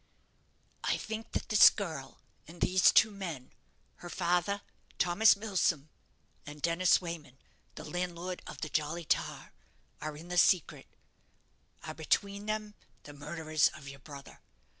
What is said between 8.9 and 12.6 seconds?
Tar', are in the secret are, between